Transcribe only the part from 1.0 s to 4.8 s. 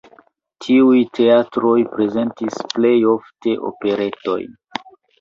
teatroj prezentis plej ofte operetojn.